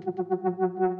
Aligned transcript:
Gracias. 0.00 0.97